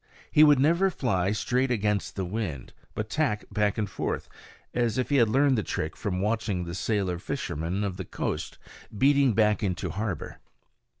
[0.31, 4.27] He would never fly straight against the wind, but tack back and forth,
[4.73, 8.57] as if he had learned the trick from watching the sailor fishermen of the coast
[8.97, 10.39] beating back into harbor.